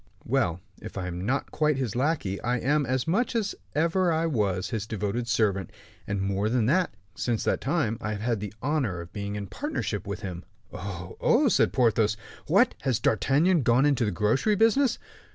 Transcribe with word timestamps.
"Yes." 0.01 0.25
"Well 0.29 0.59
if 0.81 0.97
I 0.97 1.05
am 1.05 1.27
not 1.27 1.51
quite 1.51 1.77
his 1.77 1.95
lackey, 1.95 2.41
I 2.41 2.57
am 2.57 2.87
as 2.87 3.07
much 3.07 3.35
as 3.35 3.53
ever 3.75 4.11
I 4.11 4.25
was 4.25 4.71
his 4.71 4.87
devoted 4.87 5.27
servant; 5.27 5.69
and 6.07 6.23
more 6.23 6.49
than 6.49 6.65
that, 6.65 6.95
since 7.13 7.43
that 7.43 7.61
time" 7.61 7.99
"Well, 8.01 8.07
Planchet?" 8.07 8.07
"Since 8.07 8.07
that 8.07 8.09
time, 8.09 8.09
I 8.09 8.11
have 8.13 8.21
had 8.21 8.39
the 8.39 8.53
honor 8.63 9.01
of 9.01 9.13
being 9.13 9.35
in 9.35 9.45
partnership 9.45 10.07
with 10.07 10.21
him." 10.21 10.43
"Oh, 10.73 11.17
oh!" 11.21 11.47
said 11.49 11.71
Porthos. 11.71 12.17
"What, 12.47 12.73
has 12.81 12.97
D'Artagnan 12.99 13.61
gone 13.61 13.85
into 13.85 14.03
the 14.03 14.09
grocery 14.09 14.55
business?" 14.55 14.97